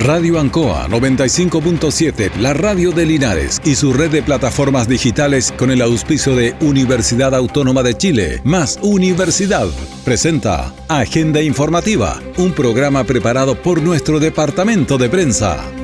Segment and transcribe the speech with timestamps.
[0.00, 5.82] Radio Ancoa 95.7, la radio de Linares y su red de plataformas digitales con el
[5.82, 9.66] auspicio de Universidad Autónoma de Chile, más Universidad,
[10.04, 15.77] presenta Agenda Informativa, un programa preparado por nuestro departamento de prensa.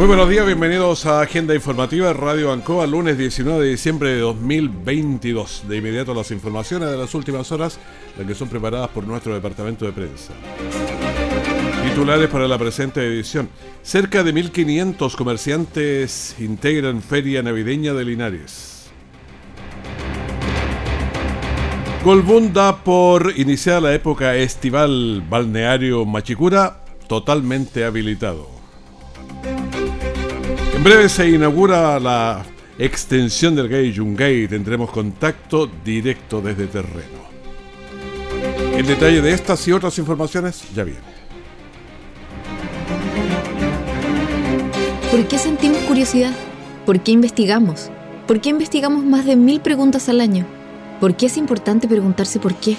[0.00, 5.64] Muy buenos días, bienvenidos a Agenda Informativa Radio Ancoa, lunes 19 de diciembre de 2022.
[5.68, 7.78] De inmediato las informaciones de las últimas horas,
[8.16, 10.32] las que son preparadas por nuestro departamento de prensa.
[11.86, 13.50] Titulares para la presente edición.
[13.82, 18.90] Cerca de 1.500 comerciantes integran Feria Navideña de Linares.
[22.02, 28.59] Golbunda por iniciar la época estival balneario Machicura totalmente habilitado.
[30.80, 32.42] En breve se inaugura la
[32.78, 37.20] extensión del Gay Yungay y tendremos contacto directo desde terreno.
[38.74, 41.02] El detalle de estas y otras informaciones ya viene.
[45.10, 46.32] ¿Por qué sentimos curiosidad?
[46.86, 47.90] ¿Por qué investigamos?
[48.26, 50.46] ¿Por qué investigamos más de mil preguntas al año?
[50.98, 52.78] ¿Por qué es importante preguntarse por qué?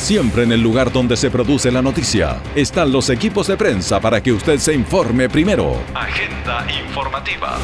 [0.00, 4.22] Siempre en el lugar donde se produce la noticia están los equipos de prensa para
[4.22, 5.78] que usted se informe primero.
[5.94, 7.58] Agenda informativa.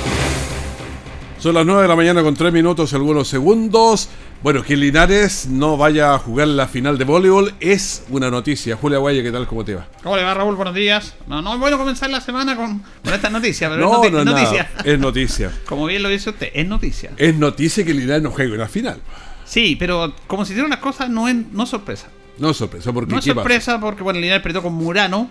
[1.38, 4.10] Son las 9 de la mañana con 3 minutos y algunos segundos.
[4.42, 8.76] Bueno, que Linares no vaya a jugar la final de voleibol es una noticia.
[8.76, 9.46] Julia Guaya, ¿qué tal?
[9.46, 9.88] ¿Cómo te va?
[10.02, 10.56] ¿Cómo le va, Raúl?
[10.56, 11.14] Buenos días.
[11.26, 14.12] No, no es bueno comenzar la semana con, con esta noticia, pero no, es, noti
[14.12, 14.40] no, es nada.
[14.42, 14.70] noticia.
[14.84, 15.52] Es noticia.
[15.66, 17.12] Como bien lo dice usted, es noticia.
[17.16, 19.00] Es noticia que Linares no juegue una final.
[19.46, 22.08] Sí, pero como si hicieron las cosas, no es no es sorpresa.
[22.38, 23.42] No es sorpresa, porque No es ¿qué pasa?
[23.42, 25.30] sorpresa porque, bueno, Linares perdió con Murano.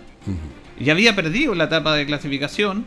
[0.78, 2.84] Y había perdido la etapa de clasificación.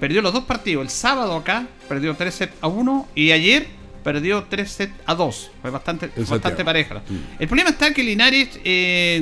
[0.00, 0.82] Perdió los dos partidos.
[0.82, 3.66] El sábado acá perdió 3 sets a 1 y ayer
[4.02, 5.50] perdió 3 sets a 2.
[5.62, 7.00] Fue bastante, bastante pareja.
[7.38, 9.20] El problema está que Linares, eh,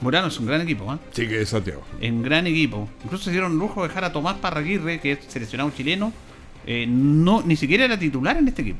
[0.00, 0.98] Murano es un gran equipo, ¿ah?
[1.12, 1.82] Sí, que es Santiago.
[2.00, 2.88] en gran equipo.
[3.04, 6.12] Incluso se dieron lujo de dejar a Tomás Parraguirre, que es seleccionado chileno,
[6.66, 8.78] eh, no ni siquiera era titular en este equipo.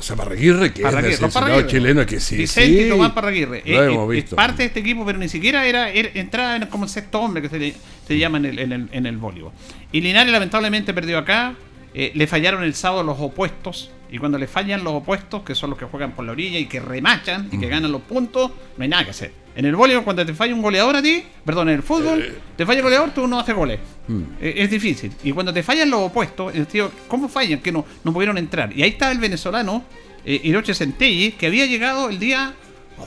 [0.00, 1.66] O sea, Parraguirre, que Parraguirre, es Parraguirre.
[1.68, 2.88] chileno, que sí, Vicente sí.
[2.88, 3.62] Tomás Parraguirre.
[3.66, 4.30] Lo Eh, hemos eh, visto.
[4.30, 7.20] Es parte de este equipo, pero ni siquiera era, era entrada en- como el sexto
[7.20, 7.74] hombre que se, le-
[8.08, 9.52] se llama en el, en el, en el voleibol.
[9.92, 11.54] Y Linares lamentablemente perdió acá.
[11.94, 13.90] Eh, le fallaron el sábado los opuestos.
[14.12, 16.66] Y cuando le fallan los opuestos, que son los que juegan por la orilla y
[16.66, 19.32] que remachan y que ganan los puntos, no hay nada que hacer.
[19.54, 22.34] En el voleibol, cuando te falla un goleador a ti, perdón, en el fútbol, Eh.
[22.56, 23.78] te falla el goleador, tú no haces goles.
[24.08, 24.22] Mm.
[24.40, 25.12] Eh, es difícil.
[25.22, 27.60] Y cuando te fallan los opuestos, el tío, ¿cómo fallan?
[27.60, 28.72] Que no, no pudieron entrar.
[28.76, 29.84] Y ahí está el venezolano,
[30.24, 32.52] eh, Hiroche Centelli, que había llegado el día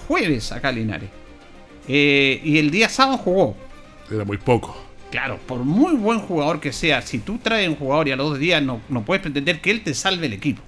[0.07, 1.09] jueves acá a Linares.
[1.87, 3.57] Eh, y el día sábado jugó.
[4.09, 4.77] Era muy poco.
[5.13, 8.31] Claro, por muy buen jugador que sea, si tú traes un jugador y a los
[8.31, 10.63] dos días no, no puedes pretender que él te salve el equipo.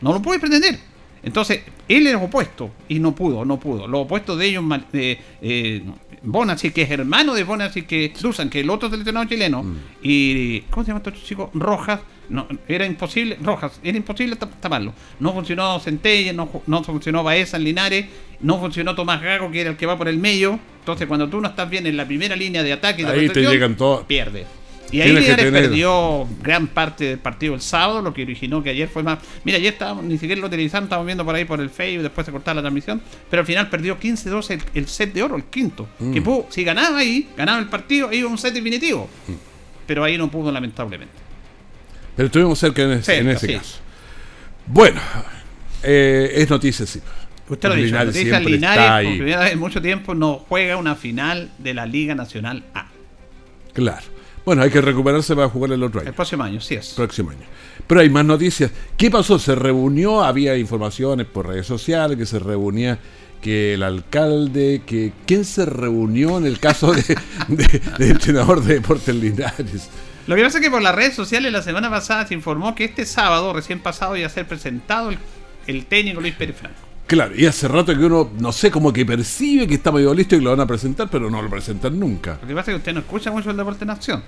[0.00, 0.76] No lo puedes pretender.
[1.22, 3.86] Entonces, él era opuesto y no pudo, no pudo.
[3.86, 5.82] Los opuestos de ellos, mal- eh,
[6.24, 9.64] Bonacci, que es hermano de Bonacci, que Dusan, que el otro seleccionado chileno,
[10.02, 11.48] y ¿cómo se llama este chico?
[11.54, 14.92] Rojas, no, era imposible, Rojas, era imposible tap- taparlo.
[15.20, 18.06] No funcionó Centella, no, no funcionó Baeza en Linares,
[18.40, 20.58] no funcionó Tomás Gago, que era el que va por el medio.
[20.80, 23.28] Entonces, cuando tú no estás bien en la primera línea de ataque, y de Ahí
[23.28, 24.04] te llegan todos.
[24.04, 24.46] pierde.
[24.90, 28.88] Y ahí Linares perdió gran parte del partido el sábado, lo que originó que ayer
[28.88, 29.18] fue más.
[29.44, 32.24] Mira, ayer estábamos, ni siquiera lo televisaron, estábamos viendo por ahí por el Facebook, después
[32.24, 35.44] se cortaba la transmisión, pero al final perdió 15-2 el, el set de oro, el
[35.44, 35.86] quinto.
[35.98, 36.12] Mm.
[36.14, 39.10] Que pudo, si ganaba ahí, ganaba el partido, iba un set definitivo.
[39.26, 39.32] Mm.
[39.86, 41.27] Pero ahí no pudo, lamentablemente.
[42.18, 43.52] Pero estuvimos cerca en, ese- Cerca, en ese sí.
[43.54, 43.76] caso.
[44.66, 45.00] Bueno,
[45.82, 47.00] eh, es noticia, sí.
[47.48, 50.96] Usted lo dicho, Linares siempre Linares, por primera vez en mucho tiempo, no juega una
[50.96, 52.88] final de la Liga Nacional A.
[53.72, 54.02] Claro.
[54.44, 56.08] Bueno, hay que recuperarse para jugar el otro año.
[56.08, 56.88] El próximo año, sí es.
[56.94, 57.46] próximo año.
[57.86, 58.70] Pero hay más noticias.
[58.96, 59.38] ¿Qué pasó?
[59.38, 62.98] Se reunió, había informaciones por redes sociales que se reunía
[63.40, 67.02] que el alcalde, que quién se reunió en el caso de,
[67.48, 69.88] de- del entrenador de Deportes Linares.
[70.28, 72.84] Lo que pasa es que por las redes sociales la semana pasada se informó que
[72.84, 75.18] este sábado, recién pasado, iba a ser presentado el,
[75.66, 76.76] el técnico Luis Pérez Franco.
[77.06, 80.34] Claro, y hace rato que uno, no sé, como que percibe que está medio listo
[80.34, 82.36] y que lo van a presentar, pero no lo presentan nunca.
[82.42, 84.22] Lo que pasa es que usted no escucha mucho el deporte en acción.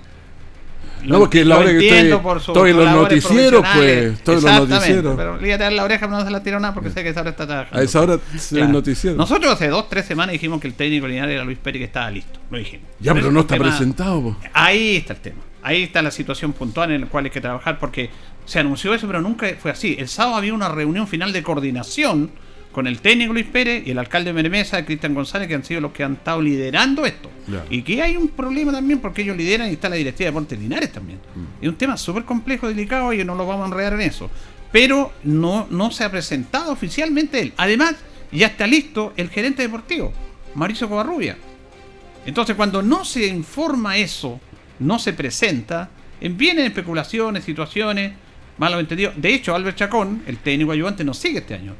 [1.05, 4.13] no, porque la hora que estoy, estoy en los noticieros, pues.
[4.13, 5.15] Estoy en los noticieros.
[5.15, 7.03] Pero le iba a dar la oreja, pero no se la tiró nada porque sé
[7.03, 7.79] que esa hora está trabajando.
[7.79, 8.17] A esa hora
[8.49, 8.65] claro.
[8.65, 9.15] el noticiero.
[9.15, 12.09] Nosotros hace dos, tres semanas dijimos que el técnico lineal era Luis Pérez que estaba
[12.09, 12.39] listo.
[12.49, 12.87] Lo dijimos.
[12.99, 14.23] Ya, pero, pero no está tema, presentado.
[14.23, 14.37] Po.
[14.53, 15.50] Ahí está el tema.
[15.63, 18.09] Ahí está la situación puntual en la cual hay que trabajar porque
[18.45, 19.95] se anunció eso, pero nunca fue así.
[19.99, 22.31] El sábado había una reunión final de coordinación
[22.71, 25.81] con el técnico Luis Pérez y el alcalde de Meremesa, Cristian González, que han sido
[25.81, 27.29] los que han estado liderando esto.
[27.45, 27.65] Claro.
[27.69, 30.59] Y que hay un problema también porque ellos lideran y está la directiva de Deportes
[30.59, 31.19] Linares también.
[31.35, 31.63] Mm.
[31.63, 34.29] Es un tema súper complejo, delicado y no lo vamos a enredar en eso.
[34.71, 37.53] Pero no, no se ha presentado oficialmente él.
[37.57, 37.95] Además,
[38.31, 40.13] ya está listo el gerente deportivo,
[40.55, 41.37] Mauricio Covarrubia.
[42.25, 44.39] Entonces, cuando no se informa eso,
[44.81, 45.89] no se presenta,
[46.19, 48.13] vienen especulaciones, situaciones,
[48.57, 49.13] malos entendidos.
[49.17, 51.73] De hecho, Albert Chacón, el técnico ayudante, no sigue este año.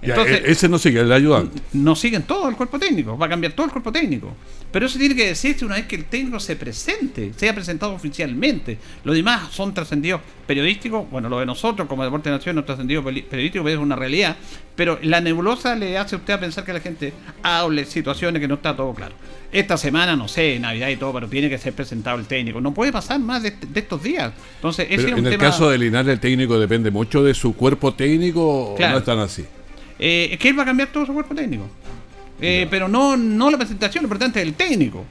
[0.00, 1.60] Entonces, ya, ese no sigue, el ayudante.
[1.72, 4.32] No siguen todo el cuerpo técnico, va a cambiar todo el cuerpo técnico.
[4.70, 8.78] Pero eso tiene que decirse una vez que el técnico se presente, sea presentado oficialmente.
[9.02, 13.02] Los demás son trascendidos periodísticos, bueno, lo de nosotros como Deporte de Nación no trascendido
[13.02, 14.36] periodístico, pero es una realidad.
[14.76, 17.12] Pero la nebulosa le hace a usted a pensar que la gente
[17.42, 19.14] hable situaciones que no está todo claro.
[19.50, 22.60] Esta semana, no sé, Navidad y todo, pero tiene que ser presentado el técnico.
[22.60, 24.32] No puede pasar más de, de estos días.
[24.56, 25.44] Entonces, ese pero es un en el tema...
[25.44, 28.92] caso de Linares, el técnico depende mucho de su cuerpo técnico claro.
[28.92, 29.44] o no están así.
[29.98, 31.68] Eh, es que él va a cambiar todo su cuerpo técnico.
[32.40, 35.04] Eh, pero no, no la presentación, lo importante es el técnico.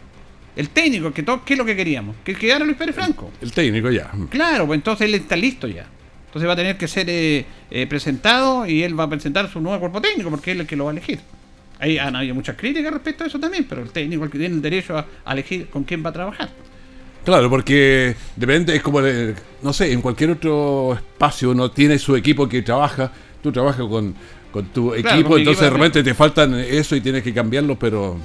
[0.55, 2.15] El técnico, que todo, ¿qué es lo que queríamos?
[2.23, 3.31] Que quedara Luis Pérez Franco.
[3.41, 4.11] El, el técnico ya.
[4.29, 5.85] Claro, pues entonces él está listo ya.
[6.27, 9.61] Entonces va a tener que ser eh, eh, presentado y él va a presentar su
[9.61, 11.19] nuevo cuerpo técnico porque él es el que lo va a elegir.
[11.79, 14.37] Ahí han habido muchas críticas respecto a eso también, pero el técnico es el que
[14.39, 16.49] tiene el derecho a, a elegir con quién va a trabajar.
[17.23, 19.01] Claro, porque depende, es como,
[19.61, 23.11] no sé, en cualquier otro espacio uno tiene su equipo que trabaja,
[23.43, 24.15] tú trabajas con
[24.57, 27.31] con tu claro, equipo, con entonces equipo de repente te faltan eso y tienes que
[27.31, 28.17] cambiarlo, pero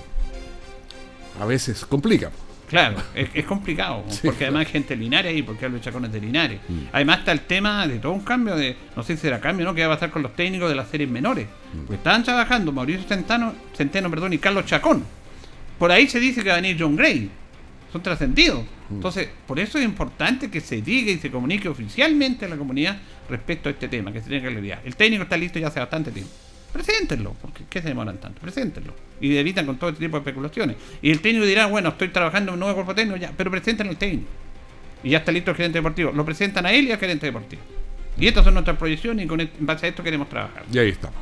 [1.39, 2.31] a veces complica.
[2.71, 4.55] Claro, es, es complicado, sí, porque claro.
[4.55, 6.59] además hay gente linares ahí, porque hablo de chacones de linares.
[6.67, 6.81] Mm.
[6.93, 9.75] Además está el tema de todo un cambio de, no sé si será cambio, ¿no?
[9.75, 11.49] Que va a pasar con los técnicos de las series menores.
[11.75, 11.81] Mm.
[11.81, 15.05] Porque estaban trabajando Mauricio Centeno, Centeno perdón, y Carlos Chacón.
[15.79, 17.31] Por ahí se dice que va a venir John Gray.
[17.93, 18.65] Son trascendidos.
[18.89, 18.95] Mm.
[18.95, 22.99] Entonces, por eso es importante que se diga y se comunique oficialmente a la comunidad
[23.29, 24.81] respecto a este tema, que se tenga claridad.
[24.85, 26.31] El técnico está listo ya hace bastante tiempo.
[26.73, 28.41] Preséntenlo, porque ¿qué se demoran tanto?
[28.41, 28.95] Preséntenlo.
[29.21, 30.77] Y evitan con todo este tipo de especulaciones.
[31.03, 33.89] Y el técnico dirá, bueno, estoy trabajando en un nuevo cuerpo técnico, ya, pero presenten
[33.89, 34.29] al técnico.
[35.05, 36.13] Y ya está listo el gerente deportivo.
[36.13, 37.61] Lo presentan a él y al gerente deportivo.
[38.19, 40.65] Y estas son nuestras proyecciones y con en base a esto queremos trabajar.
[40.73, 41.19] Y ahí estamos.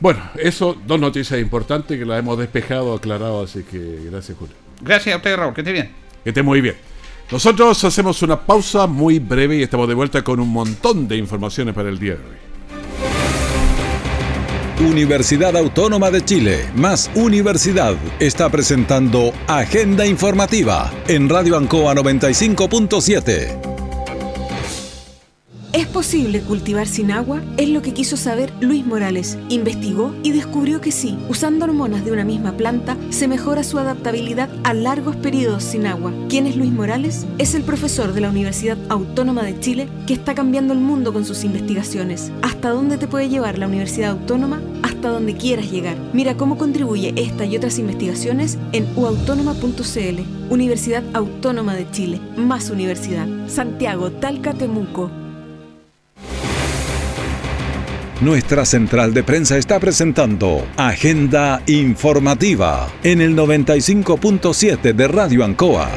[0.00, 4.65] Bueno, eso, dos noticias importantes que las hemos despejado, aclarado, así que gracias, Julio.
[4.80, 5.92] Gracias a usted, Raúl, que esté bien.
[6.22, 6.76] Que esté muy bien.
[7.30, 11.74] Nosotros hacemos una pausa muy breve y estamos de vuelta con un montón de informaciones
[11.74, 12.46] para el día de hoy.
[14.78, 23.75] Universidad Autónoma de Chile, más Universidad, está presentando Agenda Informativa en Radio Ancoa 95.7.
[25.76, 27.42] ¿Es posible cultivar sin agua?
[27.58, 29.36] Es lo que quiso saber Luis Morales.
[29.50, 34.48] Investigó y descubrió que sí, usando hormonas de una misma planta, se mejora su adaptabilidad
[34.64, 36.14] a largos periodos sin agua.
[36.30, 37.26] ¿Quién es Luis Morales?
[37.36, 41.26] Es el profesor de la Universidad Autónoma de Chile que está cambiando el mundo con
[41.26, 42.32] sus investigaciones.
[42.40, 44.62] ¿Hasta dónde te puede llevar la Universidad Autónoma?
[44.82, 45.98] Hasta donde quieras llegar.
[46.14, 50.22] Mira cómo contribuye esta y otras investigaciones en uautónoma.cl.
[50.48, 52.18] Universidad Autónoma de Chile.
[52.34, 53.28] Más universidad.
[53.46, 55.25] Santiago, Talca, Temuco.
[58.20, 65.90] Nuestra central de prensa está presentando Agenda Informativa en el 95.7 de Radio Ancoa.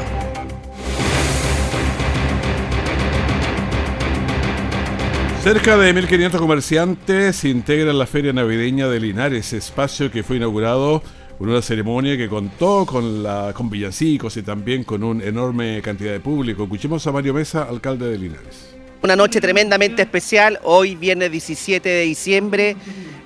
[5.42, 11.02] Cerca de 1.500 comerciantes integran la Feria Navideña de Linares, espacio que fue inaugurado
[11.38, 16.12] con una ceremonia que contó con, la, con villancicos y también con una enorme cantidad
[16.12, 16.64] de público.
[16.64, 18.79] Escuchemos a Mario Mesa, alcalde de Linares.
[19.02, 22.76] Una noche tremendamente especial, hoy viernes 17 de diciembre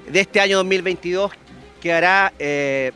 [0.09, 1.33] de este año 2022,
[1.81, 2.93] que hará eh,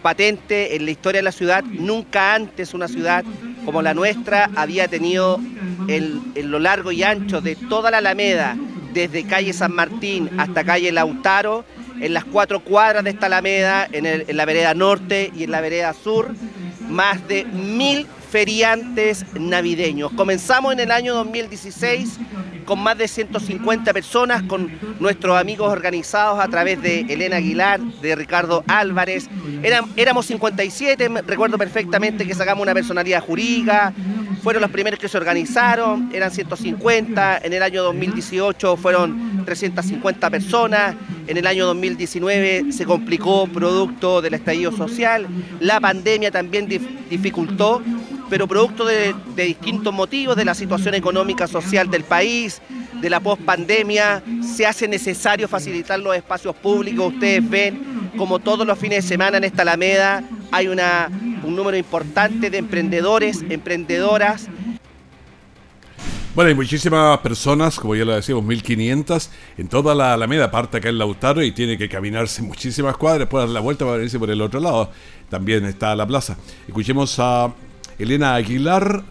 [0.00, 1.62] patente en la historia de la ciudad.
[1.64, 3.26] Nunca antes una ciudad
[3.66, 5.38] como la nuestra había tenido
[5.86, 8.56] en lo largo y ancho de toda la Alameda,
[8.94, 11.66] desde calle San Martín hasta calle Lautaro,
[12.00, 15.60] en las cuatro cuadras de esta Alameda, en, en la vereda norte y en la
[15.60, 16.34] vereda sur,
[16.88, 20.12] más de mil feriantes navideños.
[20.12, 22.18] Comenzamos en el año 2016
[22.64, 24.70] con más de 150 personas, con
[25.00, 29.28] nuestros amigos organizados a través de Elena Aguilar, de Ricardo Álvarez.
[29.96, 33.94] Éramos 57, recuerdo perfectamente que sacamos una personalidad jurídica,
[34.42, 40.94] fueron los primeros que se organizaron, eran 150, en el año 2018 fueron 350 personas,
[41.26, 45.26] en el año 2019 se complicó producto del estallido social,
[45.60, 47.82] la pandemia también dificultó
[48.28, 52.60] pero producto de, distintos motivos, de la situación económica social del país,
[53.00, 57.12] de la pospandemia, se hace necesario facilitar los espacios públicos.
[57.12, 62.50] Ustedes ven como todos los fines de semana en esta Alameda hay un número importante
[62.50, 64.48] de emprendedores, emprendedoras
[66.38, 70.88] bueno, hay muchísimas personas, como ya lo decíamos, 1500 en toda la Alameda, aparte acá
[70.88, 74.30] en Lautaro, y tiene que caminarse muchísimas cuadras, después dar la vuelta para venirse por
[74.30, 74.88] el otro lado.
[75.28, 76.36] También está la plaza.
[76.68, 77.52] Escuchemos a
[77.98, 79.02] Elena Aguilar,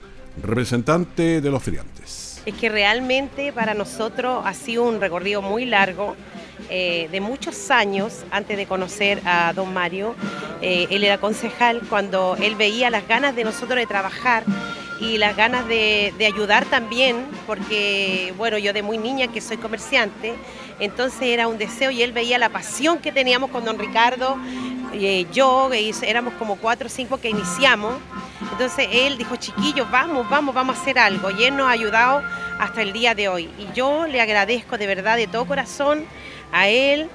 [0.41, 2.41] representante de los feriantes.
[2.45, 6.15] Es que realmente para nosotros ha sido un recorrido muy largo.
[6.69, 10.15] Eh, de muchos años antes de conocer a don Mario.
[10.61, 14.43] Eh, él era concejal cuando él veía las ganas de nosotros de trabajar
[14.99, 20.33] y las ganas de, ayudar también, porque bueno, yo de muy niña que soy comerciante,
[20.79, 24.37] entonces era un deseo y él veía la pasión que teníamos con don Ricardo,
[24.93, 25.69] eh, yo,
[26.01, 27.93] éramos como cuatro o cinco que iniciamos,
[28.51, 32.21] entonces él dijo, chiquillos, vamos, vamos, vamos a hacer algo, y él nos ha ayudado
[32.59, 36.05] hasta el día de hoy, y yo le agradezco de verdad, de todo corazón,
[36.51, 37.09] a él,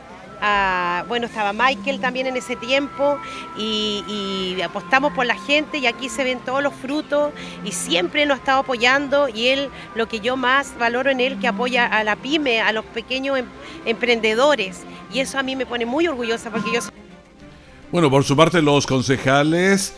[1.09, 3.19] bueno, estaba Michael también en ese tiempo
[3.57, 7.33] y, apostamos por la gente y aquí se ven todos los frutos
[7.65, 11.39] y siempre nos ha estado apoyando y él, lo que yo más valoro en él,
[11.41, 13.47] que apoya a la pyme, a los pequeños em,
[13.85, 14.83] emprendedores.
[15.13, 16.81] Y eso a mí me pone muy orgullosa porque yo
[17.91, 19.97] Bueno, por su parte los concejales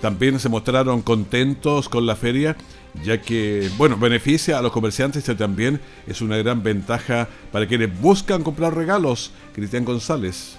[0.00, 2.56] también se mostraron contentos con la feria
[3.02, 7.98] ya que, bueno, beneficia a los comerciantes y también es una gran ventaja para quienes
[8.00, 9.32] buscan comprar regalos.
[9.54, 10.56] Cristian González.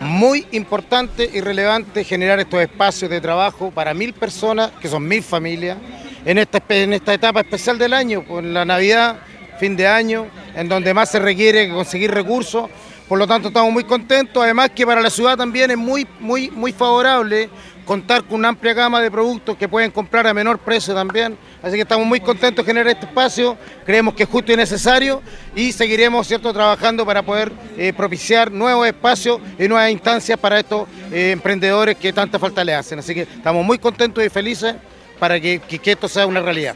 [0.00, 5.22] Muy importante y relevante generar estos espacios de trabajo para mil personas, que son mil
[5.22, 5.78] familias,
[6.24, 9.18] en esta, en esta etapa especial del año, con la Navidad,
[9.58, 12.70] fin de año, en donde más se requiere conseguir recursos.
[13.08, 14.40] Por lo tanto, estamos muy contentos.
[14.42, 17.48] Además que para la ciudad también es muy, muy, muy favorable
[17.88, 21.38] contar con una amplia gama de productos que pueden comprar a menor precio también.
[21.62, 25.22] Así que estamos muy contentos de generar este espacio, creemos que es justo y necesario
[25.56, 26.52] y seguiremos ¿cierto?
[26.52, 32.12] trabajando para poder eh, propiciar nuevos espacios y nuevas instancias para estos eh, emprendedores que
[32.12, 32.98] tanta falta le hacen.
[32.98, 34.74] Así que estamos muy contentos y felices
[35.18, 36.74] para que, que esto sea una realidad.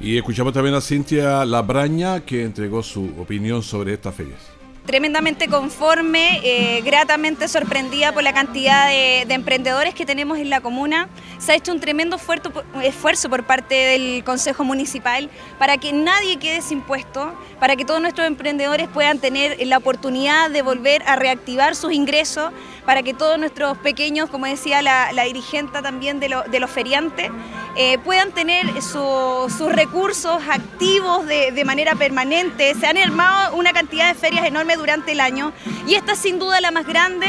[0.00, 4.55] Y escuchamos también a Cintia Labraña que entregó su opinión sobre estas ferias
[4.86, 11.08] tremendamente conforme, eh, gratamente sorprendida por la cantidad de, emprendedores que tenemos en la comuna.
[11.38, 15.28] Se ha hecho un tremendo esfuerzo, por parte del Consejo Municipal
[15.58, 20.50] para que nadie quede sin puesto, para que todos nuestros emprendedores puedan tener la oportunidad
[20.50, 22.52] de volver a reactivar sus ingresos,
[22.86, 27.30] para que todos nuestros pequeños, como decía la, dirigente también de, los feriantes,
[27.76, 32.74] eh, puedan tener sus recursos activos de, de manera permanente.
[32.74, 35.52] Se han armado una cantidad de ferias enormes durante el año
[35.86, 37.26] y esta es sin duda la más grande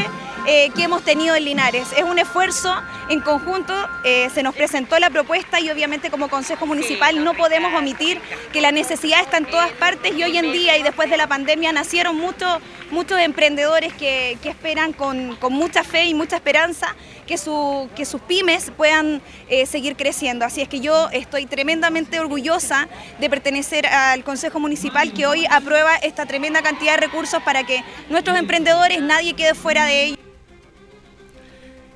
[0.50, 1.90] eh, que hemos tenido en Linares.
[1.98, 2.74] Es un esfuerzo
[3.10, 3.74] en conjunto,
[4.06, 8.22] eh, se nos presentó la propuesta y obviamente como Consejo Municipal no podemos omitir
[8.54, 11.28] que la necesidad está en todas partes y hoy en día y después de la
[11.28, 12.60] pandemia nacieron muchos,
[12.92, 18.22] muchos emprendedores que, esperan con, con, mucha fe y mucha esperanza que, su, que sus
[18.22, 20.46] pymes puedan eh, seguir creciendo.
[20.46, 22.88] Así es que yo estoy tremendamente orgullosa
[23.20, 27.84] de pertenecer al Consejo Municipal que hoy aprueba esta tremenda cantidad de recursos para que
[28.10, 30.28] nuestros emprendedores, nadie quede fuera de ellos.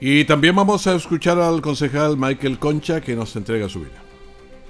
[0.04, 4.02] Y también vamos a escuchar al concejal Michael Concha que nos entrega su vida.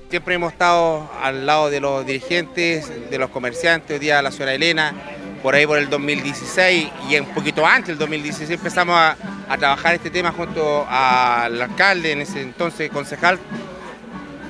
[0.10, 4.54] Siempre hemos estado al lado de los dirigentes, de los comerciantes, hoy día la señora
[4.54, 4.94] Elena,
[5.42, 9.16] por ahí por el 2016 y un poquito antes del 2016 empezamos a,
[9.58, 13.40] trabajar este tema junto al alcalde, en ese entonces concejal.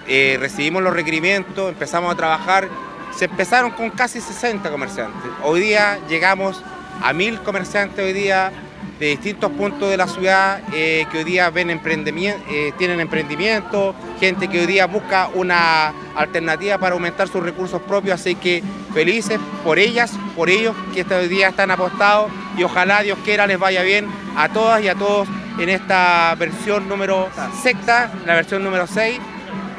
[0.07, 2.67] Eh, recibimos los requerimientos, empezamos a trabajar,
[3.15, 5.29] se empezaron con casi 60 comerciantes.
[5.43, 6.63] Hoy día llegamos
[7.03, 8.51] a mil comerciantes hoy día
[9.01, 13.95] de distintos puntos de la ciudad eh, que hoy día ven emprendimiento, eh, tienen emprendimiento,
[14.19, 18.61] gente que hoy día busca una alternativa para aumentar sus recursos propios, así que
[18.93, 23.57] felices por ellas, por ellos que hoy día están apostados y ojalá Dios quiera les
[23.57, 24.05] vaya bien
[24.35, 25.27] a todas y a todos
[25.57, 27.27] en esta versión número
[27.63, 29.19] secta, la versión número 6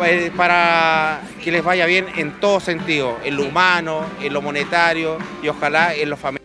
[0.05, 5.17] eh, para que les vaya bien en todo sentido, en lo humano, en lo monetario
[5.45, 6.42] y ojalá en lo familiar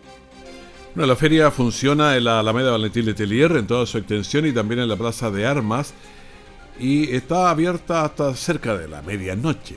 [1.06, 4.90] la feria funciona en la Alameda Valentín Letelier en toda su extensión y también en
[4.90, 5.94] la Plaza de Armas
[6.80, 9.76] y está abierta hasta cerca de la medianoche.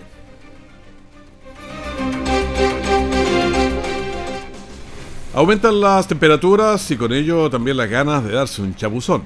[5.35, 9.25] Aumentan las temperaturas y con ello también las ganas de darse un chapuzón.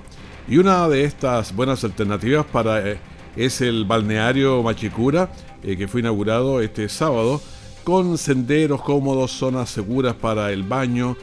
[0.48, 2.98] Y una de estas buenas alternativas para eh,
[3.36, 5.30] es el balneario Machicura,
[5.62, 7.40] eh, que fue inaugurado este sábado,
[7.84, 11.16] con senderos cómodos, zonas seguras para el baño,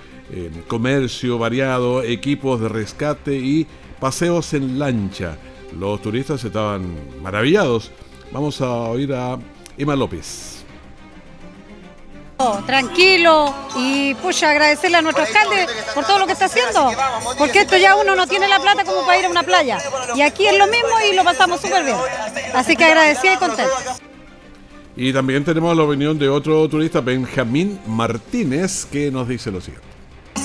[0.67, 3.67] comercio variado, equipos de rescate y
[3.99, 5.37] paseos en lancha.
[5.79, 7.91] Los turistas estaban maravillados.
[8.31, 9.37] Vamos a oír a
[9.77, 10.65] Emma López.
[12.65, 16.91] Tranquilo y pucha, agradecerle a nuestro alcalde por todo lo que está haciendo,
[17.37, 19.77] porque esto ya uno no tiene la plata como para ir a una playa.
[20.15, 21.97] Y aquí es lo mismo y lo pasamos súper bien.
[22.55, 23.95] Así que agradecida y contenta.
[24.95, 29.90] Y también tenemos la opinión de otro turista, Benjamín Martínez, que nos dice lo siguiente.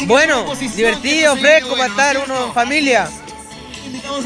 [0.06, 3.08] Bueno, divertido, fresco para estar uno en familia.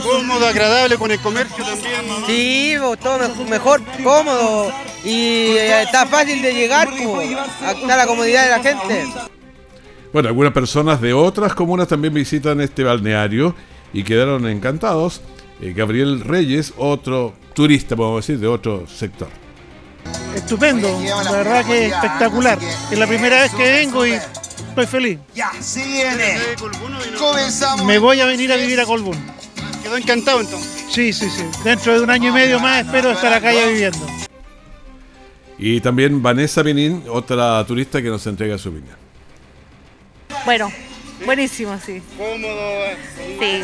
[0.03, 2.01] Cómodo, agradable con el comercio también.
[2.27, 4.73] Sí, todo mejor, cómodo
[5.05, 9.13] y eh, está fácil de llegar, está la comodidad de la gente.
[10.13, 13.55] Bueno, algunas personas de otras comunas también visitan este balneario
[13.93, 15.21] y quedaron encantados.
[15.61, 19.29] Eh, Gabriel Reyes, otro turista, podemos decir, de otro sector.
[20.35, 20.89] Estupendo,
[21.25, 22.59] la verdad que espectacular.
[22.91, 24.19] Es la primera vez que vengo y
[24.71, 25.19] estoy feliz.
[25.35, 26.39] Ya, si viene.
[27.85, 29.19] Me voy a venir a vivir a Colbún.
[29.83, 30.87] Quedó encantado entonces.
[30.91, 31.45] Sí, sí, sí.
[31.63, 34.07] Dentro de un año y medio más espero estar acá ya viviendo.
[35.59, 38.97] Y también Vanessa Benín, otra turista que nos entrega su viña.
[40.45, 40.73] Bueno,
[41.27, 42.01] buenísimo, sí.
[42.17, 42.87] Cómodo.
[43.39, 43.63] Sí,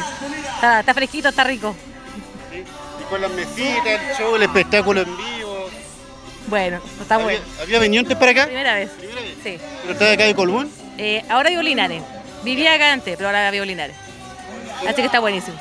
[0.54, 1.74] está, está fresquito, está rico.
[2.52, 5.70] Y con las mesitas, el show, el espectáculo en vivo.
[6.48, 7.40] Bueno, está bueno.
[7.62, 8.44] ¿Había venido antes para acá?
[8.46, 8.90] Primera vez.
[9.42, 9.56] Sí.
[9.80, 10.70] ¿Pero está de acá de Colbún?
[10.98, 12.02] Eh, ahora vivo Linares.
[12.44, 13.96] Vivía acá antes, pero ahora vivo Linares.
[14.86, 15.56] Así que está buenísimo.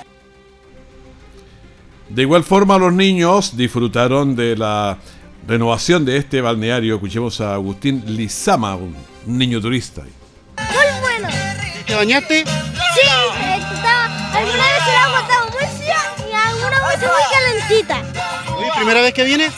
[2.10, 4.98] De igual forma, los niños disfrutaron de la
[5.48, 6.96] renovación de este balneario.
[6.96, 10.02] Escuchemos a Agustín Lizama, un niño turista.
[10.02, 11.28] Muy bueno.
[11.86, 12.46] ¿Te bañaste?
[12.46, 15.98] Sí, estaba, alguna vez el agua estaba muy fría
[16.30, 18.02] y alguna vez muy calentita.
[18.56, 19.52] ¿Hoy primera vez que vienes?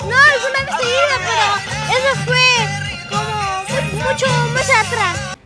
[0.00, 2.45] No, alguna vez seguida, pero eso fue
[4.10, 5.36] mucho meses atrás.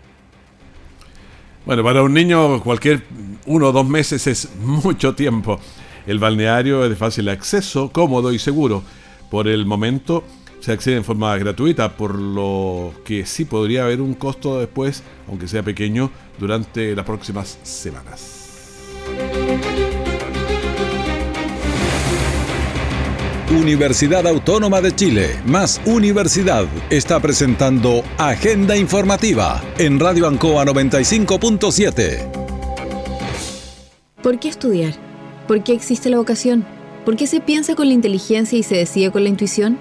[1.65, 3.03] Bueno, para un niño cualquier
[3.47, 5.61] uno o dos meses es mucho tiempo.
[6.07, 8.83] El balneario es de fácil acceso, cómodo y seguro.
[9.31, 10.25] Por el momento
[10.61, 15.49] se accede en forma gratuita, por lo que sí podría haber un costo después, aunque
[15.49, 18.40] sea pequeño, durante las próximas semanas.
[23.51, 32.31] Universidad Autónoma de Chile, más Universidad, está presentando Agenda Informativa en Radio Ancoa 95.7.
[34.23, 34.95] ¿Por qué estudiar?
[35.49, 36.65] ¿Por qué existe la vocación?
[37.05, 39.81] ¿Por qué se piensa con la inteligencia y se decide con la intuición?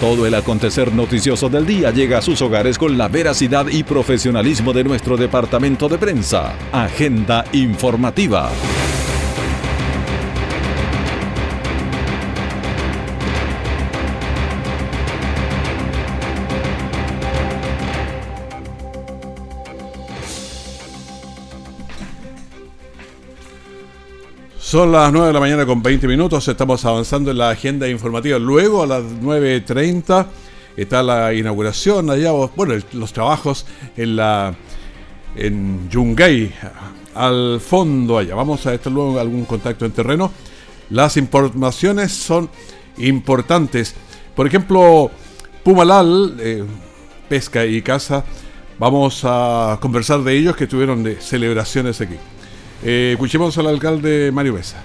[0.00, 4.74] Todo el acontecer noticioso del día llega a sus hogares con la veracidad y profesionalismo
[4.74, 6.54] de nuestro departamento de prensa.
[6.70, 8.50] Agenda informativa.
[24.66, 28.36] Son las 9 de la mañana con 20 minutos, estamos avanzando en la agenda informativa.
[28.36, 30.26] Luego a las 9.30
[30.76, 33.64] está la inauguración allá, bueno, los trabajos
[33.96, 34.56] en la
[35.36, 36.52] en Yungay,
[37.14, 38.34] al fondo allá.
[38.34, 40.32] Vamos a estar luego algún contacto en terreno.
[40.90, 42.50] Las informaciones son
[42.98, 43.94] importantes.
[44.34, 45.12] Por ejemplo,
[45.62, 46.64] Pumalal, eh,
[47.28, 48.24] Pesca y Caza,
[48.80, 52.16] vamos a conversar de ellos que tuvieron de celebraciones aquí.
[52.82, 54.76] Eh, escuchemos al alcalde Mario Besa.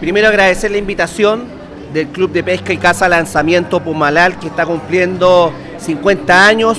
[0.00, 1.44] Primero agradecer la invitación
[1.92, 6.78] del Club de Pesca y Caza Lanzamiento Pumalal, que está cumpliendo 50 años,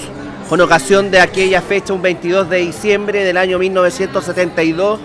[0.49, 4.99] con ocasión de aquella fecha, un 22 de diciembre del año 1972,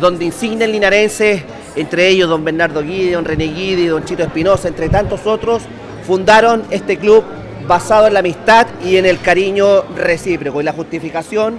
[0.00, 1.42] donde insignes linarenses,
[1.74, 5.62] entre ellos don Bernardo Guidi, don René Guidi, don Chito Espinosa, entre tantos otros,
[6.06, 7.24] fundaron este club
[7.66, 10.60] basado en la amistad y en el cariño recíproco.
[10.60, 11.58] Y la justificación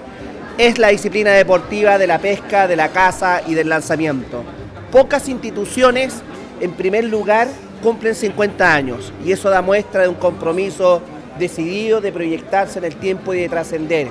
[0.58, 4.44] es la disciplina deportiva de la pesca, de la caza y del lanzamiento.
[4.92, 6.22] Pocas instituciones,
[6.62, 7.48] en primer lugar,
[7.82, 11.02] cumplen 50 años y eso da muestra de un compromiso
[11.40, 14.08] decidido de proyectarse en el tiempo y de trascender.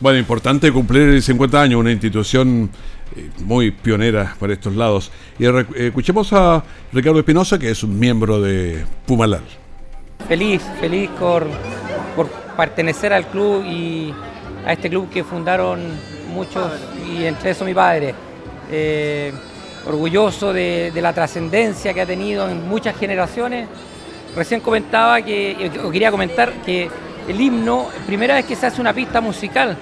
[0.00, 2.68] Bueno, importante cumplir 50 años, una institución
[3.14, 5.12] eh, muy pionera por estos lados.
[5.38, 9.44] Y escuchemos a Ricardo Espinosa, que es un miembro de Pumalal.
[10.26, 11.46] Feliz, feliz por,
[12.16, 14.12] por pertenecer al club y
[14.66, 15.80] a este club que fundaron
[16.32, 16.70] muchos
[17.06, 18.14] y entre eso mi padre.
[18.70, 19.32] Eh,
[19.86, 23.68] orgulloso de, de la trascendencia que ha tenido en muchas generaciones.
[24.34, 26.88] Recién comentaba que, o quería comentar que
[27.28, 29.76] el himno, primera vez que se hace una pista musical,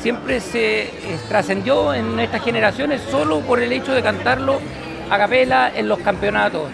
[0.00, 0.90] siempre se eh,
[1.28, 4.60] trascendió en estas generaciones solo por el hecho de cantarlo
[5.10, 6.68] a capela en los campeonatos.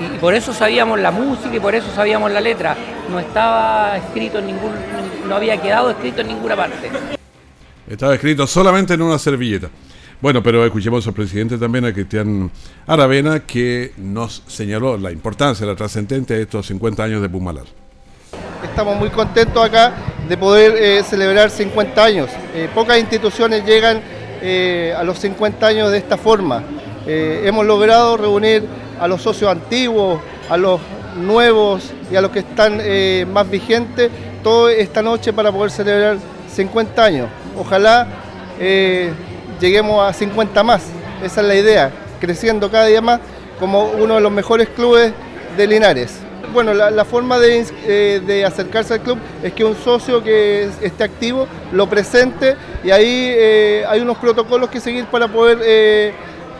[0.00, 2.76] Y, y por eso sabíamos la música y por eso sabíamos la letra.
[3.10, 4.72] No estaba escrito en ningún,
[5.28, 6.90] no había quedado escrito en ninguna parte.
[7.88, 9.68] Estaba escrito solamente en una servilleta.
[10.20, 12.50] Bueno, pero escuchemos al presidente también, a Cristian
[12.86, 17.64] Aravena, que nos señaló la importancia, la trascendente de estos 50 años de Pumalar.
[18.62, 19.94] Estamos muy contentos acá
[20.28, 22.30] de poder eh, celebrar 50 años.
[22.54, 24.00] Eh, pocas instituciones llegan
[24.42, 26.62] eh, a los 50 años de esta forma.
[27.06, 28.64] Eh, hemos logrado reunir
[29.00, 30.80] a los socios antiguos, a los
[31.16, 34.10] nuevos y a los que están eh, más vigentes,
[34.42, 36.16] toda esta noche para poder celebrar
[36.52, 37.28] 50 años.
[37.58, 38.06] Ojalá
[38.58, 39.10] eh,
[39.60, 40.82] lleguemos a 50 más,
[41.22, 43.20] esa es la idea, creciendo cada día más
[43.58, 45.12] como uno de los mejores clubes
[45.56, 46.18] de Linares.
[46.52, 51.04] Bueno, la, forma eh, de acercarse al club es que un socio que es- esté
[51.04, 53.36] activo lo presente y ahí
[53.86, 56.12] hay unos protocolos que seguir para poder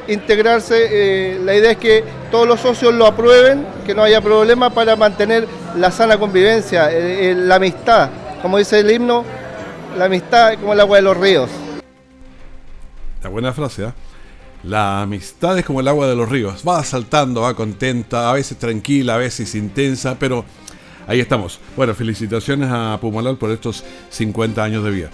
[0.06, 1.38] integrarse.
[1.44, 5.46] La idea es que todos los socios lo aprueben, que no haya problema para mantener
[5.76, 8.10] la sana convivencia, eh, eh, la amistad.
[8.42, 9.24] Como dice el himno,
[9.96, 11.50] la amistad es como el agua de los ríos.
[13.22, 13.94] La buena frase, ¿ah?
[14.62, 16.62] La amistad es como el agua de los ríos.
[16.66, 20.44] Va saltando, va contenta, a veces tranquila, a veces intensa, pero
[21.06, 21.58] ahí estamos.
[21.76, 25.10] Bueno, felicitaciones a Pumalal por estos 50 años de vida.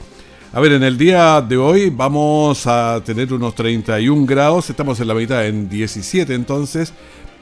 [0.53, 5.09] A ver, en el día de hoy vamos a tener unos 31 grados, estamos en
[5.09, 6.95] la mitad, en 17 entonces,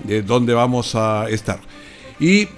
[0.09, 1.61] eh, donde vamos a estar.
[2.19, 2.49] Y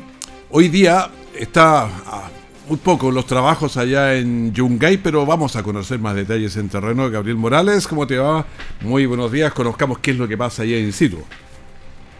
[0.50, 2.30] hoy día está ah,
[2.68, 7.10] muy poco los trabajos allá en Yungay, pero vamos a conocer más detalles en terreno.
[7.10, 8.46] Gabriel Morales, ¿cómo te va?
[8.80, 11.22] Muy buenos días, conozcamos qué es lo que pasa allá in situ.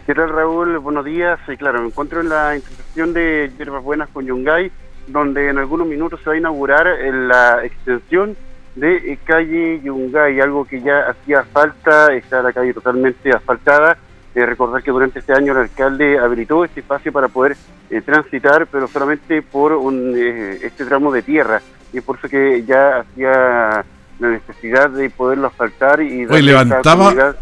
[0.05, 0.77] ¿Qué tal Raúl?
[0.79, 1.39] Buenos días.
[1.47, 4.71] Eh, claro, me encuentro en la intersección de Hierbas Buenas con Yungay,
[5.07, 8.35] donde en algunos minutos se va a inaugurar eh, la extensión
[8.75, 13.97] de eh, calle Yungay, algo que ya hacía falta, está la calle totalmente asfaltada.
[14.35, 17.57] Eh, recordar que durante este año el alcalde habilitó este espacio para poder
[17.89, 21.59] eh, transitar, pero solamente por un, eh, este tramo de tierra,
[21.91, 23.83] y es por eso que ya hacía
[24.19, 27.35] la necesidad de poderlo asfaltar y esta levantaba-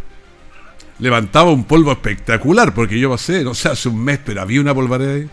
[1.00, 4.74] Levantaba un polvo espectacular, porque yo pasé, no sé, hace un mes, pero había una
[4.74, 5.30] polvareda ahí.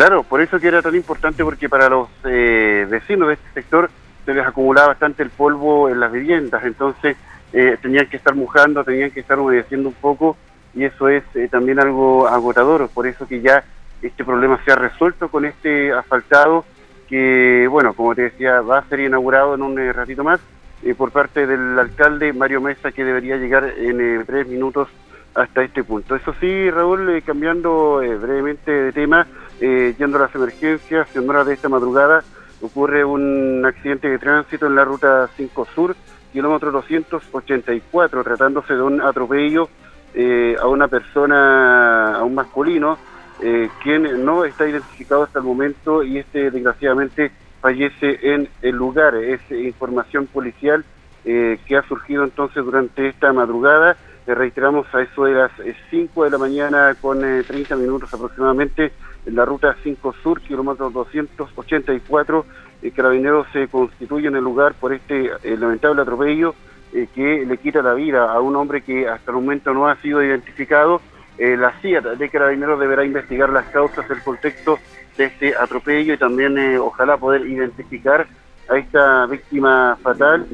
[0.00, 3.90] Claro, por eso que era tan importante, porque para los eh, vecinos de este sector
[4.24, 7.18] se les acumulaba bastante el polvo en las viviendas, entonces
[7.52, 10.38] eh, tenían que estar mojando, tenían que estar humedeciendo un poco,
[10.72, 13.62] y eso es eh, también algo agotador, por eso que ya
[14.00, 16.64] este problema se ha resuelto con este asfaltado,
[17.06, 20.40] que, bueno, como te decía, va a ser inaugurado en un eh, ratito más,
[20.82, 24.88] eh, por parte del alcalde Mario Mesa, que debería llegar en breves minutos
[25.34, 26.16] hasta este punto.
[26.16, 29.26] Eso sí, Raúl, cambiando brevemente de tema,
[29.60, 32.24] eh, yendo a las emergencias, en horas de esta madrugada
[32.62, 35.96] ocurre un accidente de tránsito en la ruta 5 Sur,
[36.32, 39.68] kilómetro 284, tratándose de un atropello
[40.14, 42.98] eh, a una persona, a un masculino,
[43.42, 49.14] eh, quien no está identificado hasta el momento y este desgraciadamente fallece en el lugar.
[49.14, 50.84] Es información policial
[51.22, 53.96] que ha surgido entonces durante esta madrugada.
[54.34, 58.92] Reiteramos a eso de las eh, 5 de la mañana con eh, 30 minutos aproximadamente
[59.30, 62.44] en la ruta 5 Sur, kilómetro 284.
[62.82, 66.54] Eh, Carabineros se constituye en el lugar por este eh, lamentable atropello
[66.92, 69.96] eh, que le quita la vida a un hombre que hasta el momento no ha
[70.02, 71.00] sido identificado.
[71.38, 74.78] Eh, la CIA de Carabineros deberá investigar las causas, el contexto
[75.16, 78.26] de este atropello y también ojalá poder identificar
[78.68, 80.46] a esta víctima fatal.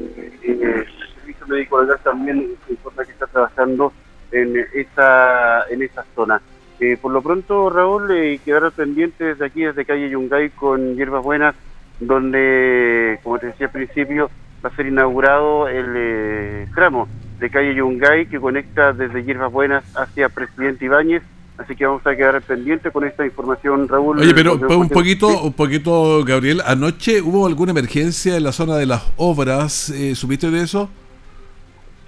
[0.43, 0.85] El
[1.15, 3.91] servicio médico legal también se informa que está trabajando
[4.31, 6.39] en esa, en esa zona.
[6.79, 11.23] Eh, por lo pronto, Raúl, eh, quedar pendientes de aquí, desde calle Yungay con Hierbas
[11.23, 11.55] Buenas,
[11.99, 14.29] donde, como te decía al principio,
[14.63, 17.07] va a ser inaugurado el eh, tramo
[17.39, 21.23] de calle Yungay que conecta desde Hierbas Buenas hacia Presidente Ibáñez.
[21.57, 24.19] Así que vamos a quedar pendientes con esta información, Raúl.
[24.19, 28.85] Oye, pero un poquito, un poquito, Gabriel, anoche hubo alguna emergencia en la zona de
[28.85, 30.87] las obras, eh, ¿supiste de eso?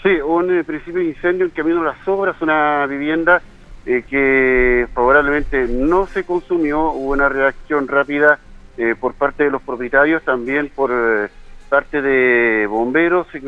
[0.03, 3.41] Sí, un eh, principio de incendio en camino a las obras, una vivienda
[3.91, 8.37] eh, que favorablemente no se consumió, hubo una reacción rápida
[8.77, 11.27] eh, por parte de los propietarios, también por eh,
[11.69, 13.41] parte de bomberos que,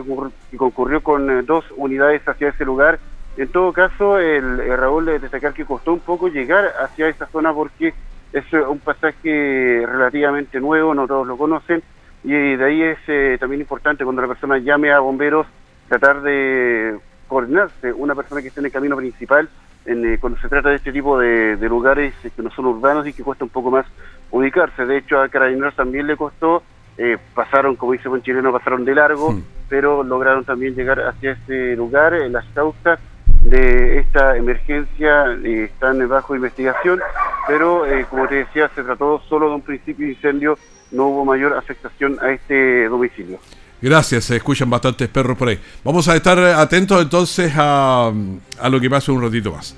[0.58, 2.98] concurrió con dos unidades hacia ese lugar.
[3.38, 7.28] En todo caso, el, el Raúl de destacar que costó un poco llegar hacia esa
[7.28, 7.94] zona porque
[8.34, 11.84] es un pasaje relativamente nuevo, no todos lo conocen,
[12.24, 15.46] y de ahí es también importante cuando la persona llame a bomberos
[15.88, 19.48] tratar de coordinarse una persona que esté en el camino principal
[19.86, 22.66] en, eh, cuando se trata de este tipo de, de lugares eh, que no son
[22.66, 23.86] urbanos y que cuesta un poco más
[24.32, 24.86] ubicarse.
[24.86, 26.64] De hecho, a Carabineros también le costó,
[26.98, 29.36] eh, pasaron, como dice buen chileno, pasaron de largo,
[29.70, 32.14] pero lograron también llegar hacia este lugar.
[32.14, 33.00] Eh, las causas
[33.44, 37.00] de esta emergencia eh, están bajo investigación,
[37.48, 40.58] pero eh, como te decía, se trató solo de un principio de incendio,
[40.92, 43.40] no hubo mayor afectación a este domicilio.
[43.82, 45.60] Gracias, se escuchan bastantes perros por ahí.
[45.84, 48.12] Vamos a estar atentos entonces a,
[48.60, 49.76] a lo que pase un ratito más.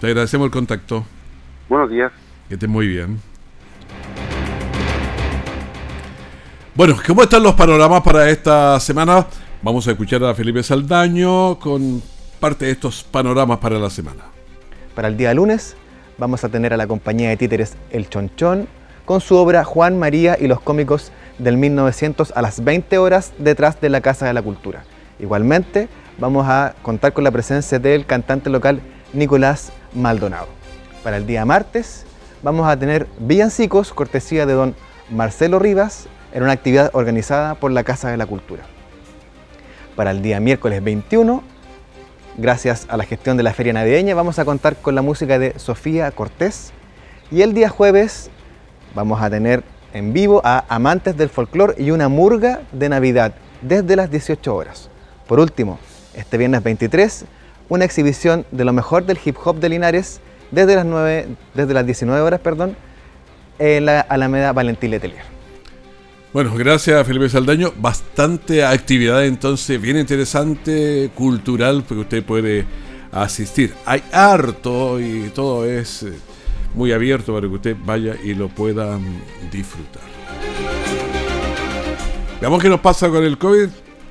[0.00, 1.04] Te agradecemos el contacto.
[1.68, 2.12] Buenos días.
[2.48, 3.18] Que estés muy bien.
[6.74, 9.26] Bueno, ¿cómo están los panoramas para esta semana?
[9.62, 12.02] Vamos a escuchar a Felipe Saldaño con
[12.38, 14.24] parte de estos panoramas para la semana.
[14.94, 15.74] Para el día lunes
[16.18, 18.68] vamos a tener a la compañía de títeres El Chonchón
[19.06, 23.80] con su obra Juan María y los cómicos del 1900 a las 20 horas detrás
[23.80, 24.84] de la Casa de la Cultura.
[25.18, 28.80] Igualmente vamos a contar con la presencia del cantante local
[29.12, 30.48] Nicolás Maldonado.
[31.02, 32.04] Para el día martes
[32.42, 34.74] vamos a tener villancicos cortesía de don
[35.10, 38.64] Marcelo Rivas en una actividad organizada por la Casa de la Cultura.
[39.94, 41.42] Para el día miércoles 21,
[42.36, 45.58] gracias a la gestión de la feria navideña, vamos a contar con la música de
[45.58, 46.72] Sofía Cortés.
[47.30, 48.30] Y el día jueves
[48.94, 49.64] vamos a tener
[49.96, 54.90] en vivo a amantes del folclore y una murga de Navidad desde las 18 horas.
[55.26, 55.78] Por último,
[56.14, 57.24] este viernes 23,
[57.68, 61.86] una exhibición de lo mejor del hip hop de Linares desde las, 9, desde las
[61.86, 62.76] 19 horas perdón,
[63.58, 65.22] en la Alameda Valentín Letelier.
[66.32, 67.72] Bueno, gracias Felipe Saldaño.
[67.78, 72.66] Bastante actividad entonces, bien interesante, cultural, porque usted puede
[73.12, 73.72] asistir.
[73.86, 76.12] Hay harto y todo es eh,
[76.76, 80.02] muy abierto para que usted vaya y lo pueda mm, disfrutar.
[82.40, 83.68] Veamos qué nos pasa con el COVID.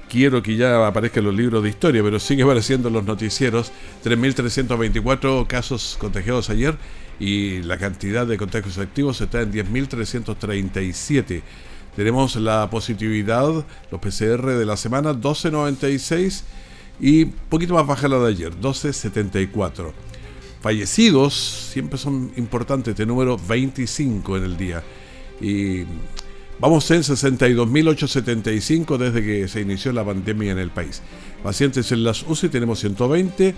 [0.09, 3.71] Quiero que ya aparezcan los libros de historia, pero sigue apareciendo en los noticieros.
[4.03, 6.75] 3.324 casos contagiados ayer
[7.19, 11.41] y la cantidad de contagios activos está en 10.337.
[11.95, 16.43] Tenemos la positividad, los PCR de la semana, 12.96
[16.99, 19.93] y poquito más baja la de ayer, 12.74.
[20.65, 21.35] Fallecidos
[21.71, 24.81] siempre son importantes, este número 25 en el día.
[25.39, 25.83] Y
[26.59, 31.03] vamos en 62.875 desde que se inició la pandemia en el país.
[31.43, 33.53] Pacientes en las UCI tenemos 120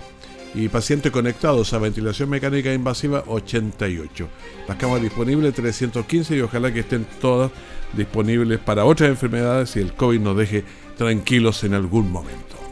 [0.54, 4.28] y pacientes conectados a ventilación mecánica invasiva 88.
[4.68, 7.50] Las camas disponibles 315 y ojalá que estén todas
[7.96, 10.62] disponibles para otras enfermedades y el COVID nos deje
[10.98, 12.67] tranquilos en algún momento.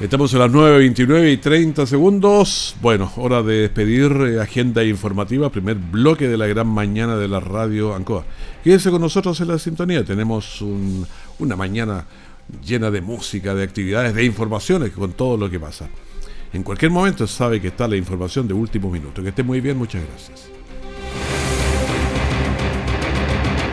[0.00, 2.74] Estamos a las 9.29 y 30 segundos.
[2.80, 7.38] Bueno, hora de despedir eh, agenda informativa, primer bloque de la gran mañana de la
[7.38, 8.24] radio Ancoa.
[8.64, 10.02] Quédese con nosotros en la sintonía.
[10.02, 10.64] Tenemos
[11.38, 12.06] una mañana
[12.64, 15.90] llena de música, de actividades, de informaciones con todo lo que pasa.
[16.54, 19.22] En cualquier momento sabe que está la información de último minuto.
[19.22, 20.59] Que esté muy bien, muchas gracias.